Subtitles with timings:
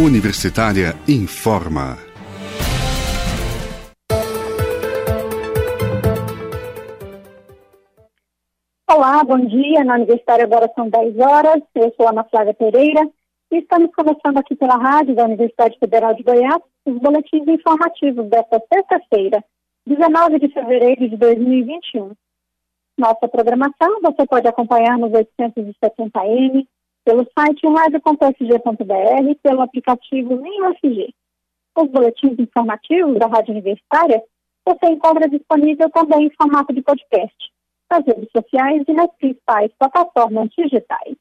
[0.00, 1.98] Universitária informa.
[8.88, 9.82] Olá, bom dia.
[9.82, 11.62] Na Universitária agora são 10 horas.
[11.74, 13.10] Eu sou Ana Flávia Pereira
[13.50, 18.62] e estamos começando aqui pela rádio da Universidade Federal de Goiás os boletins informativos desta
[18.72, 19.44] sexta-feira,
[19.84, 22.12] 19 de fevereiro de 2021.
[22.96, 26.68] Nossa programação você pode acompanhar nos 870M,
[27.08, 31.14] pelo site rádio.fg.br e pelo aplicativo NinFG.
[31.78, 34.22] Os boletins informativos da Rádio Universitária
[34.62, 37.34] você encontra disponível também em formato de podcast,
[37.90, 41.16] nas redes sociais e nas principais plataformas digitais.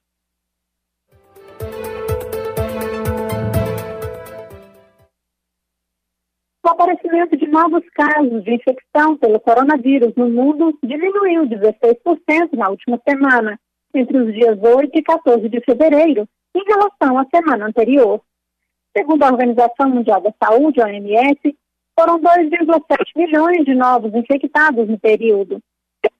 [6.66, 13.00] O aparecimento de novos casos de infecção pelo coronavírus no mundo diminuiu 16% na última
[13.08, 13.58] semana,
[13.94, 18.22] entre os dias 8 e 14 de fevereiro, em relação à semana anterior.
[18.96, 21.56] Segundo a Organização Mundial da Saúde, OMS,
[21.98, 25.62] foram 2,7 milhões de novos infectados no período.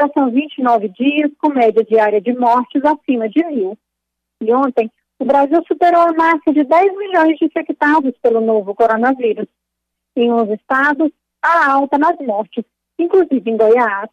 [0.00, 3.76] já são 29 dias com média diária de mortes acima de mil.
[4.40, 9.46] E ontem, o Brasil superou a marca de 10 milhões de infectados pelo novo coronavírus.
[10.16, 11.10] Em 11 estados,
[11.42, 12.64] há alta nas mortes,
[12.98, 14.08] inclusive em Goiás.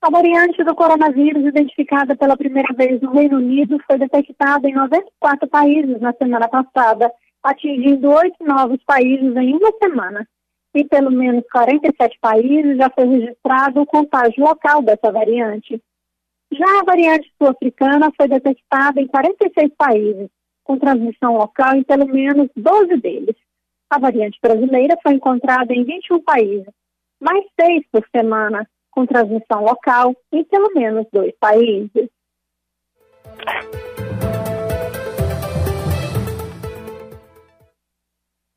[0.00, 5.48] A variante do coronavírus, identificada pela primeira vez no Reino Unido, foi detectada em 94
[5.48, 7.08] países na semana passada
[7.42, 10.26] atingindo oito novos países em uma semana.
[10.74, 15.82] Em pelo menos 47 países já foi registrado o contágio local dessa variante.
[16.50, 20.28] Já a variante sul-africana foi detectada em 46 países,
[20.64, 23.36] com transmissão local em pelo menos 12 deles.
[23.90, 26.72] A variante brasileira foi encontrada em 21 países,
[27.20, 32.08] mais seis por semana, com transmissão local em pelo menos dois países.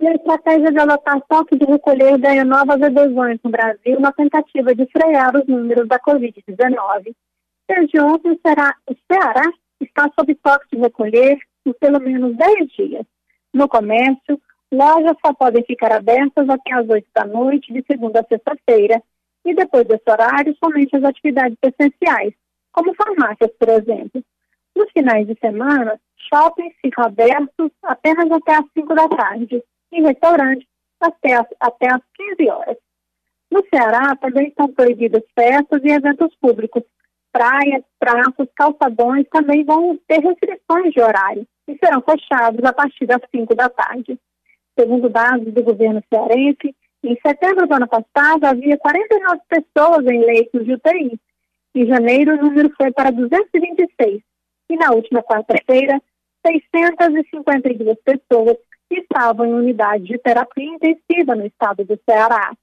[0.06, 4.76] E a estratégia de adotar toque de recolher ganha novas adesões no Brasil na tentativa
[4.76, 7.16] de frear os números da Covid-19.
[7.68, 8.40] Desde ontem, o
[9.12, 9.52] Ceará
[9.82, 13.04] está sob toque de recolher por pelo menos 10 dias.
[13.52, 14.40] No comércio,
[14.72, 19.02] lojas só podem ficar abertas até às 8 da noite, de segunda a sexta-feira,
[19.44, 22.36] e depois desse horário, somente as atividades essenciais,
[22.72, 24.24] como farmácias, por exemplo.
[24.76, 26.00] Nos finais de semana,
[26.32, 29.64] shoppings ficam abertos apenas até às 5 da tarde
[29.96, 30.68] em restaurantes
[31.00, 32.02] até até as
[32.38, 32.78] 15 horas.
[33.52, 36.84] No Ceará também estão proibidas festas e eventos públicos.
[37.32, 43.22] Praias, praças, calçadões também vão ter restrições de horário e serão fechados a partir das
[43.30, 44.20] 5 da tarde.
[44.78, 50.66] Segundo dados do governo cearense, em setembro do ano passado havia 49 pessoas em leitos
[50.66, 51.20] de UTI.
[51.76, 54.22] Em janeiro o número foi para 226
[54.70, 56.02] e na última quarta-feira
[56.46, 58.58] 652 pessoas
[58.90, 62.56] que estavam em unidade de terapia intensiva no estado do Ceará.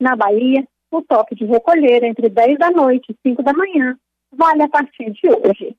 [0.00, 3.96] Na Bahia, o toque de recolher entre 10 da noite e 5 da manhã
[4.32, 5.76] vale a partir de hoje.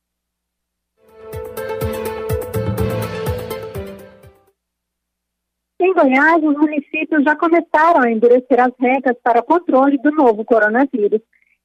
[5.81, 10.43] Em Goiás, os municípios já começaram a endurecer as regras para o controle do novo
[10.43, 11.21] coronavírus.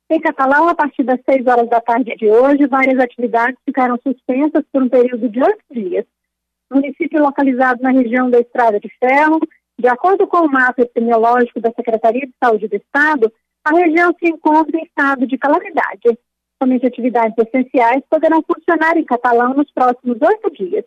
[0.08, 4.64] Em Catalão, a partir das 6 horas da tarde de hoje, várias atividades ficaram suspensas
[4.72, 6.06] por um período de oito dias
[6.74, 9.40] município localizado na região da Estrada de Ferro.
[9.78, 13.32] De acordo com o mapa epidemiológico da Secretaria de Saúde do Estado,
[13.64, 16.18] a região se encontra em estado de calamidade.
[16.62, 20.84] somente atividades essenciais poderão funcionar em Catalão nos próximos oito dias.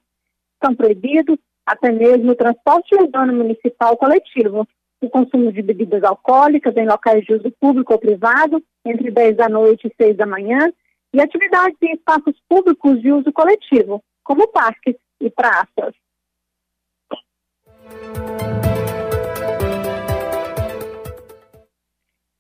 [0.64, 4.66] São proibidos até mesmo o transporte urbano municipal coletivo,
[5.02, 9.50] o consumo de bebidas alcoólicas em locais de uso público ou privado, entre 10 da
[9.50, 10.72] noite e 6 da manhã,
[11.14, 15.94] e atividades em espaços públicos de uso coletivo, como parques e praças.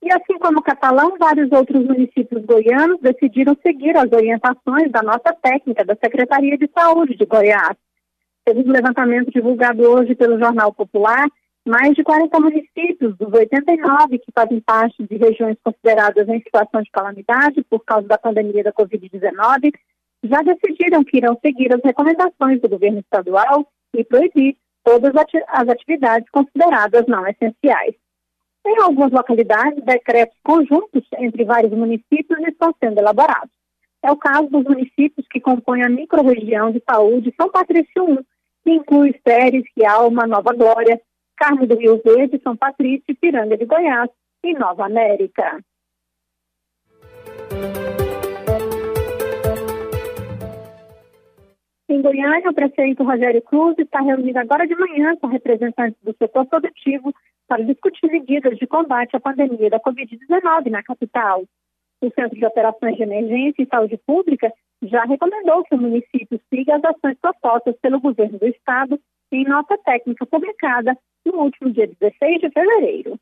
[0.07, 5.33] E assim como o Catalão, vários outros municípios goianos decidiram seguir as orientações da nota
[5.33, 7.75] técnica da Secretaria de Saúde de Goiás.
[8.47, 11.27] Segundo o levantamento divulgado hoje pelo Jornal Popular,
[11.65, 16.89] mais de 40 municípios dos 89 que fazem parte de regiões consideradas em situação de
[16.89, 19.74] calamidade por causa da pandemia da Covid-19
[20.23, 26.29] já decidiram que irão seguir as recomendações do governo estadual e proibir todas as atividades
[26.29, 27.95] consideradas não essenciais.
[28.65, 33.51] Em algumas localidades, decretos conjuntos entre vários municípios estão sendo elaborados.
[34.03, 38.15] É o caso dos municípios que compõem a microrregião de saúde São Patrício 1,
[38.63, 41.01] que inclui Séries, Rialma, Nova Glória,
[41.35, 44.09] Carmo do Rio Verde, São Patrício, Piranga de Goiás
[44.43, 45.63] e Nova América.
[51.89, 56.45] Em Goiânia, o prefeito Rogério Cruz está reunido agora de manhã com representantes do setor
[56.45, 57.13] produtivo
[57.48, 61.45] para discutir medidas de combate à pandemia da Covid-19 na capital.
[62.01, 64.51] O Centro de Operações de Emergência e Saúde Pública
[64.84, 69.00] já recomendou que o município siga as ações propostas pelo governo do estado
[69.31, 73.18] em nota técnica publicada no último dia 16 de fevereiro.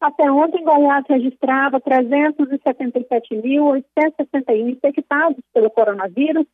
[0.00, 6.46] Até ontem, Goiás registrava 377.861 infectados pelo coronavírus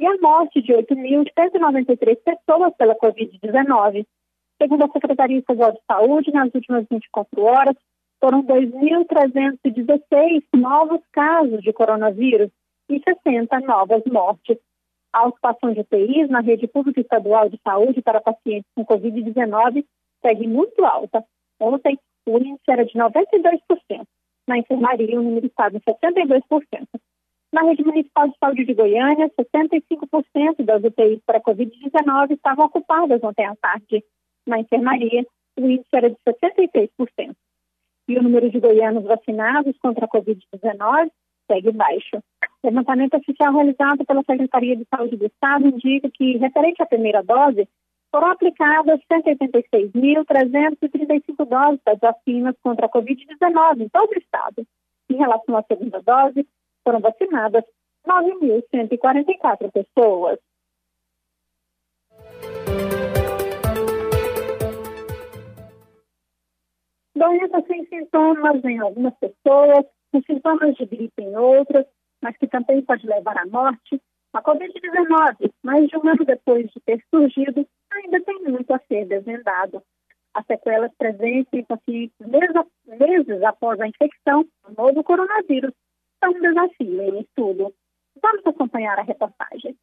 [0.00, 4.04] e a morte de 8.193 pessoas pela Covid-19.
[4.60, 7.76] Segundo a Secretaria Estadual de Saúde, nas últimas 24 horas,
[8.20, 12.50] foram 2.316 novos casos de coronavírus
[12.90, 14.58] e 60 novas mortes.
[15.12, 19.84] A ocupação de UTIs na rede pública estadual de saúde para pacientes com Covid-19
[20.20, 21.24] segue muito alta.
[21.60, 21.96] Ontem,
[22.36, 24.06] índice era de 92%.
[24.46, 26.42] Na enfermaria, o número estava em 72%.
[27.52, 33.46] Na rede municipal de saúde de Goiânia, 65% das UTIs para Covid-19 estavam ocupadas ontem
[33.46, 34.04] à tarde.
[34.46, 35.24] Na enfermaria,
[35.58, 37.34] o índice era de 66%.
[38.08, 41.10] E o número de goianos vacinados contra a Covid-19
[41.50, 42.22] segue baixo.
[42.62, 47.22] O levantamento oficial realizado pela Secretaria de Saúde do Estado indica que, referente à primeira
[47.22, 47.68] dose,
[48.10, 54.66] foram aplicadas 186.335 doses das vacinas contra a Covid-19 em todo o estado.
[55.10, 56.46] Em relação à segunda dose,
[56.84, 57.64] foram vacinadas
[58.06, 60.38] 9.144 pessoas.
[67.14, 71.84] Doenças sem sintomas em algumas pessoas, com sintomas de gripe em outras,
[72.22, 74.00] mas que também pode levar à morte.
[74.32, 77.66] A Covid-19, mais de um ano depois de ter surgido,
[78.48, 79.82] muito a ser desvendado.
[80.34, 82.16] As sequelas presentes em pacientes
[82.86, 85.72] meses após a infecção do novo coronavírus
[86.22, 87.72] são um desafio em estudo.
[88.20, 89.76] Vamos acompanhar a reportagem.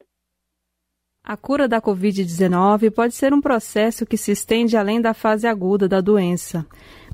[1.28, 5.88] A cura da Covid-19 pode ser um processo que se estende além da fase aguda
[5.88, 6.64] da doença.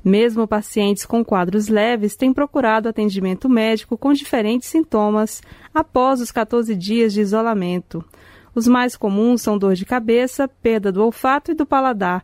[0.05, 5.41] Mesmo pacientes com quadros leves têm procurado atendimento médico com diferentes sintomas
[5.73, 8.05] após os 14 dias de isolamento.
[8.55, 12.23] Os mais comuns são dor de cabeça, perda do olfato e do paladar,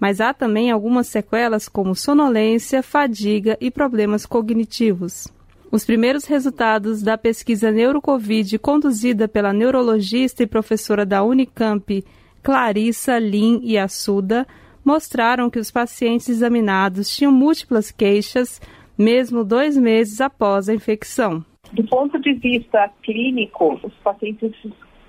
[0.00, 5.28] mas há também algumas sequelas como sonolência, fadiga e problemas cognitivos.
[5.70, 12.02] Os primeiros resultados da pesquisa Neurocovid conduzida pela neurologista e professora da Unicamp,
[12.42, 14.46] Clarissa Lin e Assuda,
[14.82, 18.60] mostraram que os pacientes examinados tinham múltiplas queixas,
[18.96, 21.44] mesmo dois meses após a infecção.
[21.72, 24.54] Do ponto de vista clínico, os pacientes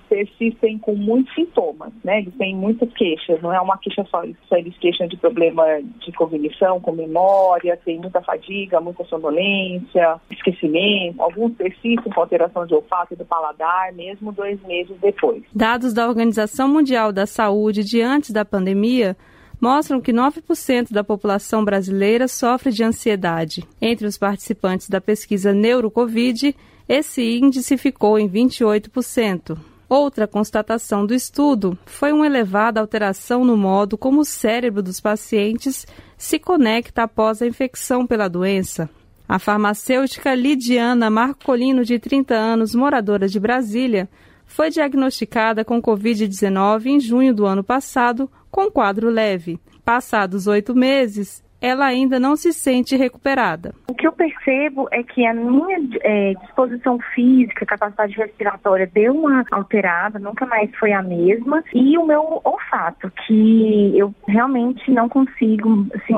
[0.09, 2.19] persistem com muitos sintomas, né?
[2.19, 5.63] Eles têm muitas queixas, não é uma queixa só, só eles queixam de problema
[5.99, 12.73] de cognição, com memória, tem muita fadiga, muita sonolência, esquecimento, alguns persistem com alteração de
[12.73, 15.43] olfato e do paladar, mesmo dois meses depois.
[15.53, 19.15] Dados da Organização Mundial da Saúde de antes da pandemia
[19.61, 23.63] mostram que 9% da população brasileira sofre de ansiedade.
[23.81, 26.55] Entre os participantes da pesquisa Neurocovid,
[26.87, 29.68] esse índice ficou em 28%.
[29.89, 35.87] Outra constatação do estudo foi uma elevada alteração no modo como o cérebro dos pacientes
[36.15, 38.87] se conecta após a infecção pela doença.
[39.27, 44.07] A farmacêutica Lidiana Marcolino, de 30 anos, moradora de Brasília,
[44.45, 49.59] foi diagnosticada com Covid-19 em junho do ano passado, com quadro leve.
[49.83, 53.73] Passados oito meses, ela ainda não se sente recuperada.
[53.87, 59.43] O que eu percebo é que a minha é, disposição física, capacidade respiratória deu uma
[59.51, 65.85] alterada, nunca mais foi a mesma, e o meu olfato, que eu realmente não consigo
[65.93, 66.15] assim,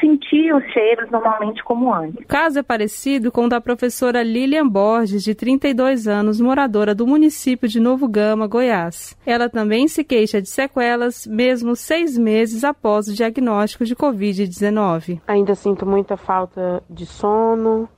[0.00, 2.24] sentir os cheiros normalmente como antes.
[2.24, 7.06] O caso é parecido com o da professora Lilian Borges, de 32 anos, moradora do
[7.06, 9.16] município de Novo Gama, Goiás.
[9.26, 14.83] Ela também se queixa de sequelas, mesmo seis meses após o diagnóstico de Covid-19.
[15.26, 17.88] Ainda sinto muita falta de sono,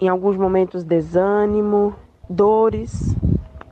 [0.00, 1.94] em alguns momentos desânimo,
[2.28, 3.14] dores,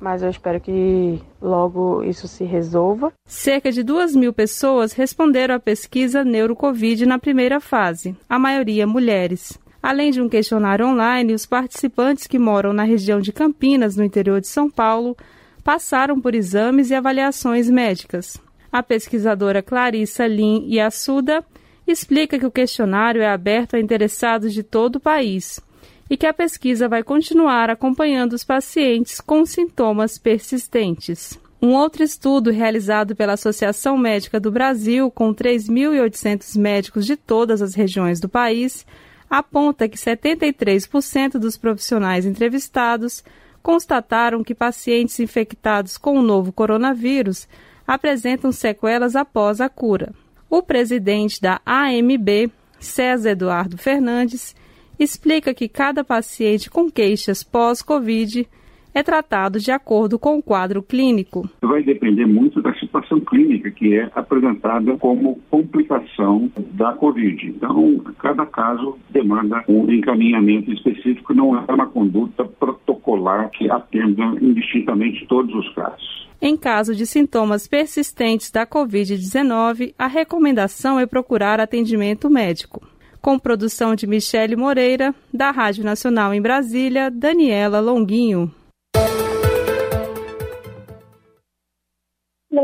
[0.01, 3.13] mas eu espero que logo isso se resolva.
[3.27, 9.59] Cerca de duas mil pessoas responderam à pesquisa Neurocovid na primeira fase, a maioria mulheres.
[9.83, 14.41] Além de um questionário online, os participantes que moram na região de Campinas, no interior
[14.41, 15.17] de São Paulo,
[15.63, 18.41] passaram por exames e avaliações médicas.
[18.73, 21.45] A pesquisadora Clarissa Lin Yassuda
[21.93, 25.61] explica que o questionário é aberto a interessados de todo o país
[26.09, 31.39] e que a pesquisa vai continuar acompanhando os pacientes com sintomas persistentes.
[31.61, 37.75] Um outro estudo realizado pela Associação Médica do Brasil, com 3.800 médicos de todas as
[37.75, 38.87] regiões do país,
[39.31, 43.25] aponta que 73% dos profissionais entrevistados
[43.63, 47.49] constataram que pacientes infectados com o novo coronavírus
[47.87, 50.13] apresentam sequelas após a cura.
[50.55, 54.55] O presidente da AMB, César Eduardo Fernandes,
[54.97, 58.49] explica que cada paciente com queixas pós-Covid
[58.95, 61.49] é tratado de acordo com o quadro clínico.
[61.61, 67.49] Vai depender muito da situação clínica que é apresentada como complicação da Covid.
[67.49, 75.27] Então, cada caso demanda um encaminhamento específico, não é uma conduta protocolar que atenda indistintamente
[75.27, 76.25] todos os casos.
[76.41, 82.87] Em caso de sintomas persistentes da Covid-19, a recomendação é procurar atendimento médico.
[83.21, 88.53] Com produção de Michele Moreira, da Rádio Nacional em Brasília, Daniela Longuinho.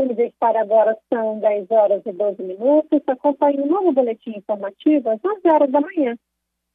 [0.01, 3.01] De estar agora são 10 horas e 12 minutos.
[3.05, 6.17] Acompanhe um novo boletim informativo às 11 horas da manhã.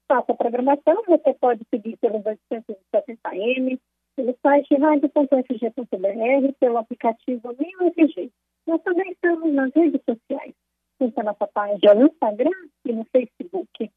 [0.06, 3.80] Faça a programação, você pode seguir pelo 870M,
[4.14, 8.30] pelo site rádio.fg.br, pelo aplicativo MinUFG.
[8.64, 10.54] Nós também estamos nas redes sociais,
[10.96, 13.90] tanto na nossa página no Instagram e no Facebook.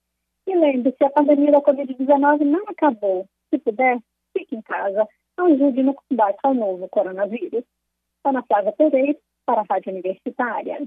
[0.48, 3.28] E lembre-se, a pandemia da Covid-19 não acabou.
[3.52, 4.00] Se puder,
[4.36, 5.08] fique em casa,
[5.38, 7.64] ajude no combate ao novo coronavírus.
[8.24, 9.19] Ana Flávia Pereira,
[9.50, 10.77] para a Rádio Universitária.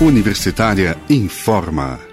[0.00, 2.09] Universitária informa.